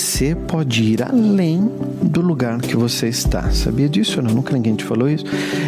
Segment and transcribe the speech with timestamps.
[0.00, 1.70] você pode ir além
[2.02, 3.50] do lugar que você está.
[3.50, 4.22] Sabia disso?
[4.22, 4.32] Não?
[4.32, 5.26] Nunca ninguém te falou isso.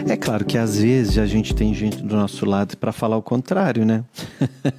[0.08, 3.22] É claro que às vezes a gente tem gente do nosso lado para falar o
[3.22, 4.02] contrário, né?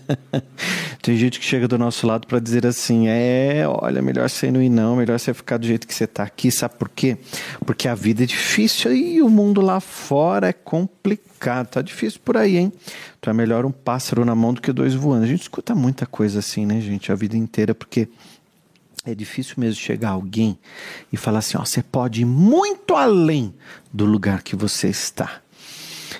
[1.03, 4.61] tem gente que chega do nosso lado para dizer assim: é, olha, melhor você não
[4.61, 6.49] ir, não, melhor você ficar do jeito que você está aqui.
[6.49, 7.15] Sabe por quê?
[7.63, 11.67] Porque a vida é difícil e o mundo lá fora é complicado.
[11.67, 12.73] Tá difícil por aí, hein?
[13.19, 15.25] Então é melhor um pássaro na mão do que dois voando.
[15.25, 18.09] A gente escuta muita coisa assim, né, gente, a vida inteira, porque
[19.05, 20.57] é difícil mesmo chegar alguém
[21.11, 23.53] e falar assim: ó, você pode ir muito além
[23.91, 25.41] do lugar que você está.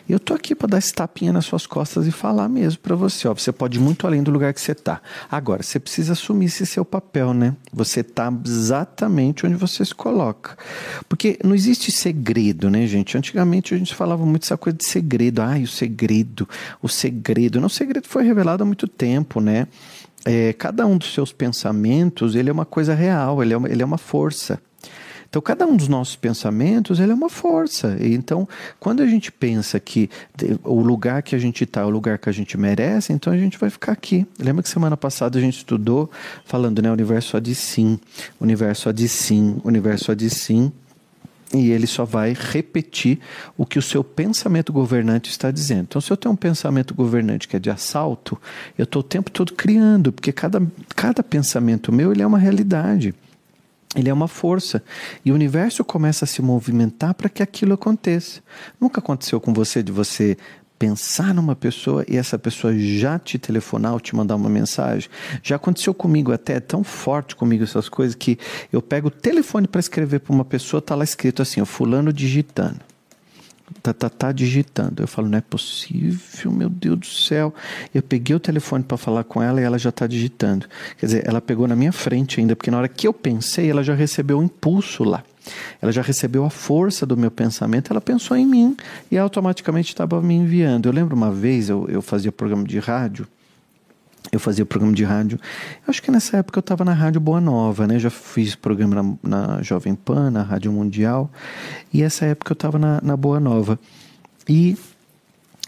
[0.09, 3.27] Eu tô aqui para dar esse tapinha nas suas costas e falar mesmo para você,
[3.27, 5.01] ó, você pode ir muito além do lugar que você tá.
[5.31, 7.55] Agora, você precisa assumir esse seu papel, né?
[7.71, 10.57] Você tá exatamente onde você se coloca.
[11.07, 13.17] Porque não existe segredo, né, gente?
[13.17, 15.41] Antigamente a gente falava muito essa coisa de segredo.
[15.41, 16.49] Ai, o segredo,
[16.81, 17.61] o segredo.
[17.61, 19.67] Não, o segredo foi revelado há muito tempo, né?
[20.26, 23.82] É, cada um dos seus pensamentos ele é uma coisa real, ele é uma, ele
[23.82, 24.60] é uma força.
[25.34, 27.98] Então, cada um dos nossos pensamentos ele é uma força.
[27.99, 28.48] Então,
[28.80, 30.07] quando a gente pensa que
[30.63, 33.38] o lugar que a gente está é o lugar que a gente merece, então a
[33.38, 34.27] gente vai ficar aqui.
[34.38, 36.07] Lembra que semana passada a gente estudou
[36.46, 36.91] falando, né?
[36.91, 37.99] Universo de sim,
[38.40, 40.71] universo de sim, universo de sim
[41.54, 43.20] e ele só vai repetir
[43.55, 45.84] o que o seu pensamento governante está dizendo.
[45.84, 48.40] Então, se eu tenho um pensamento governante que é de assalto,
[48.77, 50.62] eu estou o tempo todo criando, porque cada,
[50.96, 53.13] cada pensamento meu ele é uma realidade.
[53.96, 54.84] Ele é uma força.
[55.24, 58.41] E o universo começa a se movimentar para que aquilo aconteça.
[58.81, 60.35] Nunca aconteceu com você de você
[60.84, 65.09] pensar numa pessoa e essa pessoa já te telefonar ou te mandar uma mensagem.
[65.41, 68.38] Já aconteceu comigo até, é tão forte comigo essas coisas que
[68.69, 72.12] eu pego o telefone para escrever para uma pessoa, tá lá escrito assim, o fulano
[72.12, 72.93] digitando.
[73.81, 75.03] Tá, tá, tá digitando.
[75.03, 77.53] Eu falo, não é possível, meu Deus do céu.
[77.94, 80.68] Eu peguei o telefone para falar com ela e ela já está digitando.
[80.97, 83.84] Quer dizer, ela pegou na minha frente ainda, porque na hora que eu pensei, ela
[83.84, 85.24] já recebeu o um impulso lá.
[85.81, 88.78] Ela já recebeu a força do meu pensamento, ela pensou em mim
[89.12, 90.88] e automaticamente estava me enviando.
[90.88, 93.28] Eu lembro uma vez, eu, eu fazia programa de rádio,
[94.31, 95.39] eu fazia programa de rádio.
[95.85, 98.00] Eu acho que nessa época eu estava na Rádio Boa Nova, né?
[98.00, 101.29] já fiz programa na, na, Jovem Pan, na Rádio Mundial.
[101.94, 103.79] E essa época eu estava na, na Boa Nova.
[104.47, 104.78] E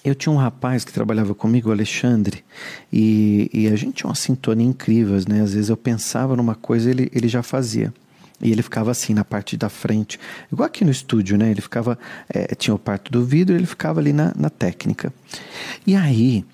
[0.03, 2.43] eu tinha um rapaz que trabalhava comigo, o Alexandre,
[2.93, 5.41] e, e a gente tinha uma sintonia incrível, né?
[5.41, 7.91] Às vezes eu pensava numa coisa, ele, ele já fazia.
[8.39, 10.19] E ele ficava assim na parte da frente,
[10.51, 11.49] igual aqui no estúdio, né?
[11.49, 11.97] Ele ficava,
[12.29, 15.11] é, tinha o parto do vidro, ele ficava ali na, na técnica.
[15.87, 16.45] E aí,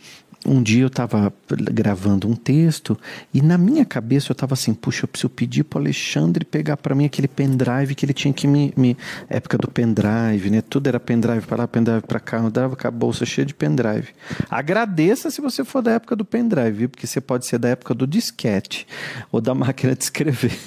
[0.46, 1.32] um dia eu estava
[1.72, 2.98] gravando um texto
[3.34, 6.96] e na minha cabeça eu estava assim, puxa, eu preciso pedir para Alexandre pegar para
[6.96, 8.98] mim aquele pendrive que ele tinha que me, me,
[9.30, 10.62] época do pendrive, né?
[10.62, 13.54] Tudo era pendrive para lá, pendrive para cá, eu dava com a bolsa cheia de
[13.54, 14.10] pendrive.
[14.50, 18.08] Agradeça se você for da época do pendrive, porque você pode ser da época do
[18.08, 18.88] disquete
[19.32, 20.58] ou da máquina de escrever.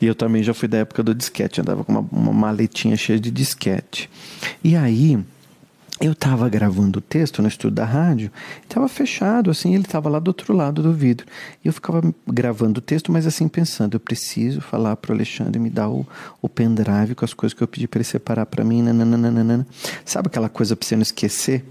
[0.00, 3.20] E eu também já fui da época do disquete, andava com uma, uma maletinha cheia
[3.20, 4.08] de disquete.
[4.64, 5.18] E aí,
[6.00, 10.18] eu estava gravando o texto no estúdio da rádio, estava fechado, assim, ele estava lá
[10.18, 11.26] do outro lado do vidro.
[11.62, 15.58] E eu ficava gravando o texto, mas assim, pensando, eu preciso falar para o Alexandre
[15.58, 16.06] me dar o,
[16.40, 19.66] o pendrive com as coisas que eu pedi para ele separar para mim, nananana.
[20.02, 21.64] Sabe aquela coisa para você não esquecer?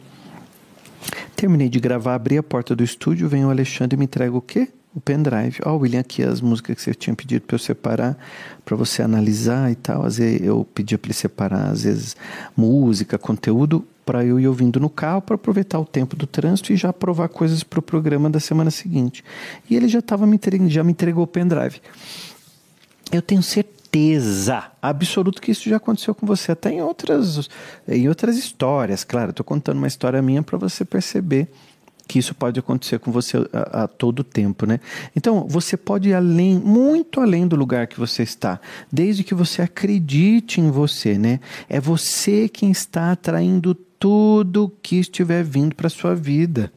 [1.36, 4.42] Terminei de gravar, abri a porta do estúdio, vem o Alexandre e me entrega o
[4.42, 4.68] quê?
[4.94, 5.60] o pendrive.
[5.66, 8.18] Ó, oh, William, aqui as músicas que você tinha pedido para eu separar,
[8.66, 10.04] para você analisar e tal.
[10.04, 12.16] Às vezes eu pedia para ele separar, às vezes,
[12.56, 16.76] música, conteúdo, para eu ir ouvindo no carro, para aproveitar o tempo do trânsito e
[16.76, 19.24] já provar coisas para o programa da semana seguinte.
[19.70, 21.80] E ele já, tava me entregando, já me entregou o pendrive.
[23.12, 27.48] Eu tenho certeza absoluta que isso já aconteceu com você, até em outras,
[27.88, 29.04] em outras histórias.
[29.04, 31.48] Claro, estou contando uma história minha para você perceber
[32.08, 34.80] que isso pode acontecer com você a, a, todo tempo, né?
[35.16, 38.60] Então, você pode ir além, muito além do lugar que você está,
[38.92, 41.40] desde que você acredite em você, né?
[41.70, 46.72] É você quem está atraindo tudo que estiver vindo para sua vida.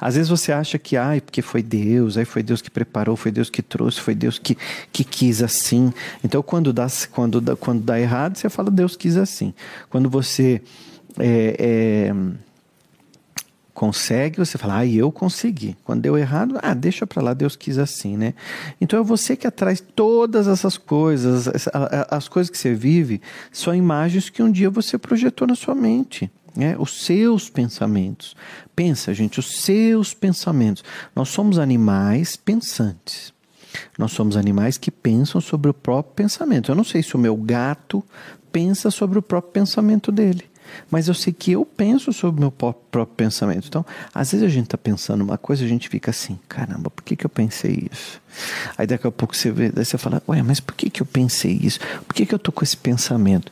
[0.00, 3.30] Às vezes você acha que, ai, porque foi Deus, aí foi Deus que preparou, foi
[3.30, 4.56] Deus que trouxe, foi Deus que,
[4.92, 5.92] que quis assim.
[6.24, 9.52] Então, quando dá, quando, dá, quando dá errado, você fala, Deus quis assim.
[9.90, 10.62] Quando você
[11.18, 12.14] é, é,
[13.74, 15.76] consegue, você fala, ah, eu consegui.
[15.84, 18.34] Quando deu errado, ah, deixa para lá, Deus quis assim, né?
[18.80, 21.48] Então é você que atrai todas essas coisas,
[22.10, 23.20] as coisas que você vive,
[23.52, 26.30] são imagens que um dia você projetou na sua mente.
[26.58, 26.74] Né?
[26.76, 28.34] Os seus pensamentos.
[28.74, 30.82] Pensa, gente, os seus pensamentos.
[31.14, 33.32] Nós somos animais pensantes.
[33.96, 36.72] Nós somos animais que pensam sobre o próprio pensamento.
[36.72, 38.04] Eu não sei se o meu gato
[38.50, 40.44] pensa sobre o próprio pensamento dele.
[40.90, 43.68] mas eu sei que eu penso sobre o meu próprio pensamento.
[43.68, 43.84] Então,
[44.14, 47.16] às vezes a gente está pensando uma coisa, a gente fica assim, caramba, por que,
[47.16, 48.20] que eu pensei isso?
[48.76, 51.06] Aí daqui a pouco você vê, daí você fala, ué, mas por que, que eu
[51.06, 51.78] pensei isso?
[52.06, 53.50] Por que, que eu tô com esse pensamento?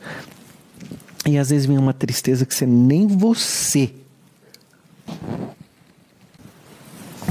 [1.27, 3.93] E às vezes vem uma tristeza que você nem você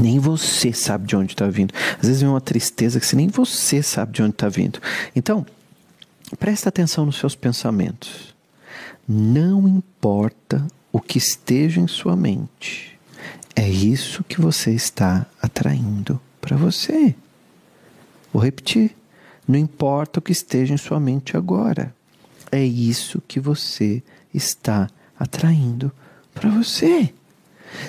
[0.00, 1.72] nem você sabe de onde está vindo.
[1.98, 4.78] Às vezes vem uma tristeza que nem você sabe de onde está vindo.
[5.14, 5.44] Então,
[6.38, 8.34] presta atenção nos seus pensamentos.
[9.08, 12.98] Não importa o que esteja em sua mente,
[13.54, 17.14] é isso que você está atraindo para você.
[18.32, 18.94] Vou repetir.
[19.48, 21.94] Não importa o que esteja em sua mente agora,
[22.50, 24.02] é isso que você
[24.32, 24.88] está
[25.18, 25.92] atraindo
[26.34, 27.12] para você.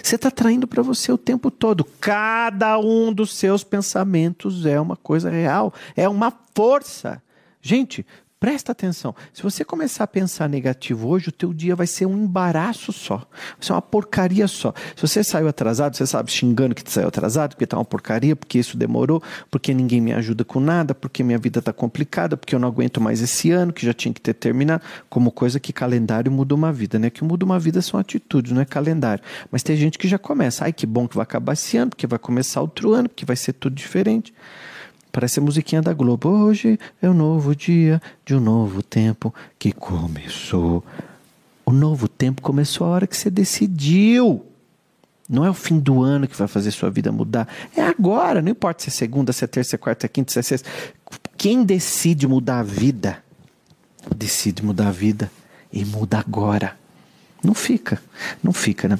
[0.01, 1.83] Você está atraindo para você o tempo todo.
[1.99, 7.21] Cada um dos seus pensamentos é uma coisa real, é uma força.
[7.61, 8.05] Gente,
[8.39, 9.15] Presta atenção.
[9.33, 13.17] Se você começar a pensar negativo hoje, o teu dia vai ser um embaraço só.
[13.17, 14.75] Vai ser uma porcaria só.
[14.95, 18.59] Se você saiu atrasado, você sabe xingando que saiu atrasado, porque tá uma porcaria, porque
[18.59, 22.59] isso demorou, porque ninguém me ajuda com nada, porque minha vida tá complicada, porque eu
[22.59, 26.31] não aguento mais esse ano, que já tinha que ter terminado, como coisa que calendário
[26.31, 27.09] muda uma vida, né?
[27.09, 29.23] Que muda uma vida são atitudes, não é calendário.
[29.49, 32.05] Mas tem gente que já começa, ai que bom que vai acabar esse ano, porque
[32.05, 34.31] vai começar outro ano, porque vai ser tudo diferente.
[35.11, 36.29] Parece a musiquinha da Globo.
[36.29, 40.83] Hoje é um novo dia de um novo tempo que começou.
[41.65, 44.45] O novo tempo começou a hora que você decidiu.
[45.29, 47.47] Não é o fim do ano que vai fazer sua vida mudar.
[47.75, 48.41] É agora.
[48.41, 50.39] Não importa se é segunda, se é terça, se é quarta, se é quinta, se
[50.39, 50.69] é sexta.
[51.37, 53.21] Quem decide mudar a vida,
[54.15, 55.29] decide mudar a vida
[55.71, 56.77] e muda agora.
[57.43, 58.01] Não fica.
[58.41, 58.99] Não fica, né?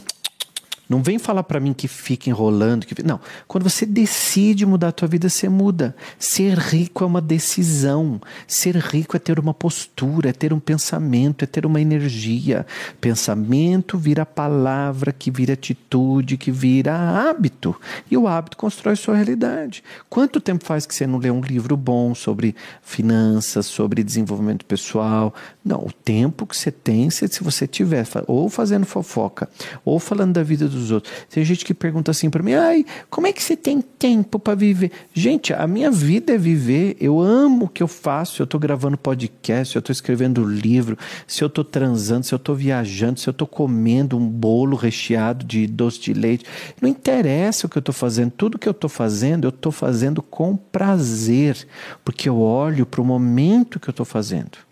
[0.89, 2.85] Não vem falar para mim que fica enrolando.
[2.85, 3.03] Que...
[3.03, 3.19] Não.
[3.47, 5.95] Quando você decide mudar a tua vida, você muda.
[6.17, 8.21] Ser rico é uma decisão.
[8.47, 12.65] Ser rico é ter uma postura, é ter um pensamento, é ter uma energia.
[13.01, 17.75] Pensamento vira palavra, que vira atitude, que vira hábito.
[18.09, 19.83] E o hábito constrói sua realidade.
[20.09, 25.33] Quanto tempo faz que você não lê um livro bom sobre finanças, sobre desenvolvimento pessoal?
[25.63, 29.49] Não, o tempo que você tem, se você tiver ou fazendo fofoca,
[29.83, 31.13] ou falando da vida dos outros.
[31.29, 34.55] Tem gente que pergunta assim para mim: "Ai, como é que você tem tempo para
[34.55, 36.95] viver?" Gente, a minha vida é viver.
[36.99, 38.41] Eu amo o que eu faço.
[38.41, 42.55] Eu estou gravando podcast, eu estou escrevendo livro, se eu estou transando, se eu estou
[42.55, 46.45] viajando, se eu estou comendo um bolo recheado de doce de leite,
[46.81, 48.31] não interessa o que eu estou fazendo.
[48.31, 51.67] Tudo que eu estou fazendo, eu estou fazendo com prazer,
[52.03, 54.66] porque eu olho para o momento que eu estou fazendo.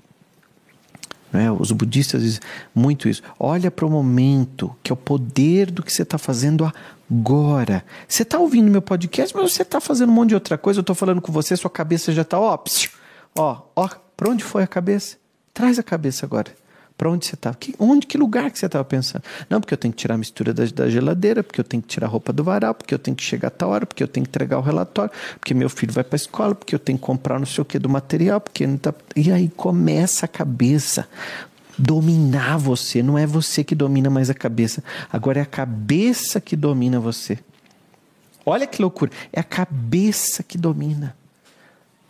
[1.36, 1.52] Né?
[1.52, 2.40] Os budistas dizem
[2.74, 3.22] muito isso.
[3.38, 6.72] Olha para o momento, que é o poder do que você está fazendo
[7.12, 7.84] agora.
[8.08, 10.80] Você está ouvindo meu podcast, mas você está fazendo um monte de outra coisa.
[10.80, 12.58] Eu estou falando com você, sua cabeça já está, ó,
[13.38, 15.18] ó, ó, para onde foi a cabeça?
[15.54, 16.52] Traz a cabeça agora.
[16.98, 17.56] Para onde você estava?
[17.58, 19.24] Que, onde, que lugar que você estava pensando?
[19.50, 21.90] Não, porque eu tenho que tirar a mistura da, da, geladeira, porque eu tenho que
[21.90, 24.08] tirar a roupa do varal, porque eu tenho que chegar a tal hora, porque eu
[24.08, 26.98] tenho que entregar o relatório, porque meu filho vai para a escola, porque eu tenho
[26.98, 28.94] que comprar não sei o que do material, porque não tá...
[29.14, 31.06] E aí começa a cabeça
[31.78, 33.04] dominar você.
[33.04, 34.82] Não é você que domina mais a cabeça.
[35.12, 37.38] Agora é a cabeça que domina você.
[38.46, 39.12] Olha que loucura.
[39.34, 41.16] É a cabeça que domina.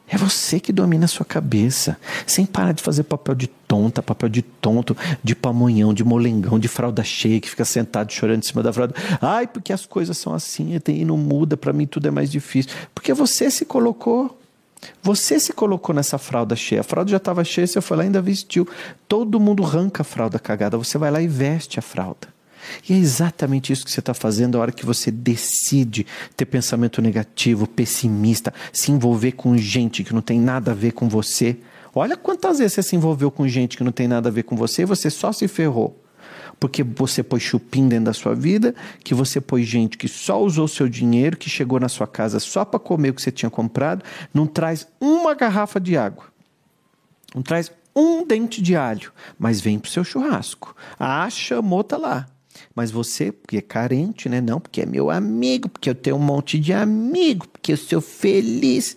[0.08, 1.98] É você que domina a sua cabeça.
[2.28, 6.68] Sem parar de fazer papel de tonta, papel de tonto, de pamonhão, de molengão, de
[6.68, 8.94] fralda cheia, que fica sentado chorando em cima da fralda.
[9.20, 12.72] Ai, porque as coisas são assim e não muda, para mim tudo é mais difícil.
[12.94, 14.40] Porque você se colocou.
[15.02, 16.82] Você se colocou nessa fralda cheia.
[16.82, 18.68] A fralda já estava cheia, você foi lá e ainda vestiu.
[19.08, 20.78] Todo mundo arranca a fralda cagada.
[20.78, 22.35] Você vai lá e veste a fralda.
[22.88, 26.06] E é exatamente isso que você está fazendo a hora que você decide
[26.36, 31.08] ter pensamento negativo, pessimista, se envolver com gente que não tem nada a ver com
[31.10, 31.58] você.
[31.94, 34.56] Olha quantas vezes você se envolveu com gente que não tem nada a ver com
[34.56, 36.02] você e você só se ferrou.
[36.60, 40.68] Porque você pôs chupim dentro da sua vida, que você pôs gente que só usou
[40.68, 44.04] seu dinheiro, que chegou na sua casa só para comer o que você tinha comprado,
[44.34, 46.26] não traz uma garrafa de água,
[47.34, 50.76] não traz um dente de alho, mas vem pro seu churrasco.
[51.00, 52.28] Ah, chamou, tá lá.
[52.74, 54.42] Mas você, porque é carente, né?
[54.42, 58.02] Não, porque é meu amigo, porque eu tenho um monte de amigo, porque eu sou
[58.02, 58.96] feliz.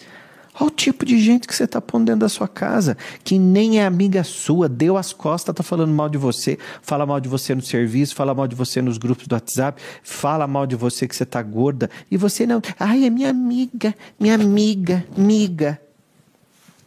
[0.61, 3.79] Olha o tipo de gente que você está pondo dentro da sua casa, que nem
[3.79, 7.55] é amiga sua, deu as costas, está falando mal de você, fala mal de você
[7.55, 11.15] no serviço, fala mal de você nos grupos do WhatsApp, fala mal de você que
[11.15, 12.61] você está gorda, e você não.
[12.79, 15.81] Ai, é minha amiga, minha amiga, amiga.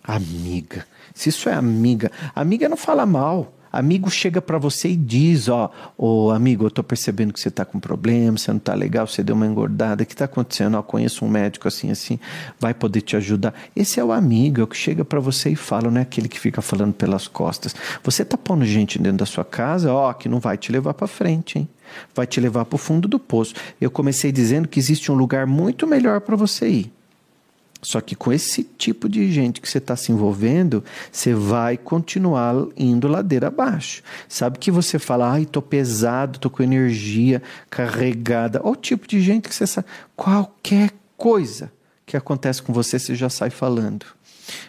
[0.03, 0.85] Amiga.
[1.13, 3.53] Se isso é amiga, amiga não fala mal.
[3.71, 7.63] Amigo chega para você e diz, ó, ô amigo, eu tô percebendo que você tá
[7.63, 10.75] com problema, você não tá legal, você deu uma engordada, o que tá acontecendo?
[10.75, 12.19] Ó, conheço um médico assim assim,
[12.59, 13.53] vai poder te ajudar.
[13.75, 16.27] Esse é o amigo, é o que chega para você e fala, não é aquele
[16.27, 17.73] que fica falando pelas costas.
[18.03, 21.07] Você tá pondo gente dentro da sua casa, ó, que não vai te levar para
[21.07, 21.69] frente, hein?
[22.13, 23.53] Vai te levar para o fundo do poço.
[23.79, 27.00] Eu comecei dizendo que existe um lugar muito melhor para você ir.
[27.81, 32.53] Só que com esse tipo de gente que você está se envolvendo, você vai continuar
[32.77, 34.03] indo ladeira abaixo.
[34.29, 38.61] Sabe que você fala, ai, tô pesado, tô com energia carregada.
[38.63, 39.87] Olha o tipo de gente que você sabe.
[40.15, 41.71] Qualquer coisa
[42.05, 44.05] que acontece com você, você já sai falando.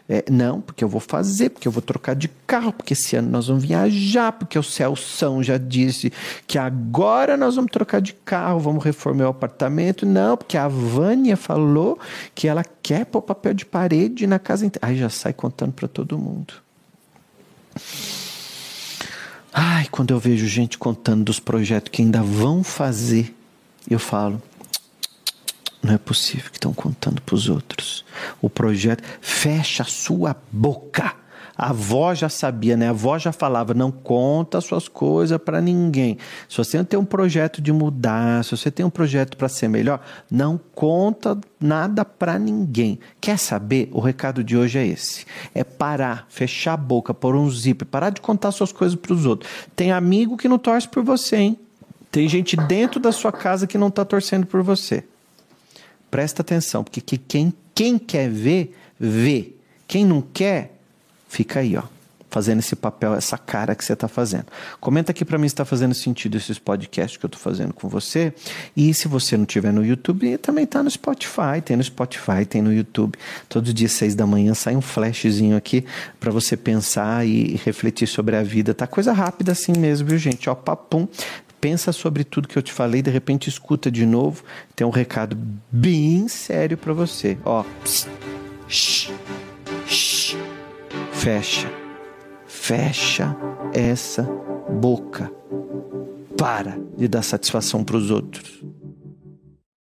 [0.08, 3.30] É, não, porque eu vou fazer, porque eu vou trocar de carro, porque esse ano
[3.30, 6.12] nós vamos viajar, porque o Celção já disse
[6.46, 10.04] que agora nós vamos trocar de carro, vamos reformar o apartamento.
[10.04, 11.98] Não, porque a Vânia falou
[12.34, 14.86] que ela quer pôr papel de parede na casa inteira.
[14.86, 16.54] Aí já sai contando para todo mundo.
[19.52, 23.34] Ai, quando eu vejo gente contando dos projetos que ainda vão fazer,
[23.88, 24.40] eu falo,
[25.82, 28.04] não é possível que estão contando para os outros.
[28.40, 31.16] O projeto fecha a sua boca.
[31.56, 32.86] A avó já sabia, né?
[32.86, 36.16] A avó já falava: não conta suas coisas para ninguém.
[36.48, 40.00] Se você tem um projeto de mudar, se você tem um projeto para ser melhor,
[40.30, 42.98] não conta nada para ninguém.
[43.20, 43.90] Quer saber?
[43.92, 48.10] O recado de hoje é esse: é parar, fechar a boca, pôr um zíper, parar
[48.10, 49.50] de contar suas coisas para os outros.
[49.76, 51.58] Tem amigo que não torce por você, hein?
[52.10, 55.04] Tem gente dentro da sua casa que não está torcendo por você.
[56.12, 59.54] Presta atenção, porque quem, quem quer ver, vê.
[59.88, 60.78] Quem não quer,
[61.26, 61.84] fica aí, ó.
[62.28, 64.44] Fazendo esse papel, essa cara que você está fazendo.
[64.78, 67.88] Comenta aqui para mim se está fazendo sentido esses podcasts que eu estou fazendo com
[67.88, 68.34] você.
[68.76, 71.62] E se você não tiver no YouTube, também está no Spotify.
[71.64, 73.18] Tem no Spotify, tem no YouTube.
[73.48, 75.86] Todo dia, seis da manhã, sai um flashzinho aqui
[76.20, 78.74] para você pensar e refletir sobre a vida.
[78.74, 80.50] Tá coisa rápida assim mesmo, viu, gente?
[80.50, 81.08] Ó, papum
[81.62, 84.42] pensa sobre tudo que eu te falei, de repente escuta de novo,
[84.74, 85.38] tem um recado
[85.70, 87.38] bem sério para você.
[87.44, 88.08] Ó, psst,
[88.66, 89.12] shh,
[89.86, 90.36] shh,
[91.12, 91.70] fecha,
[92.48, 93.36] fecha
[93.72, 94.24] essa
[94.68, 95.30] boca.
[96.36, 98.60] Para de dar satisfação para os outros.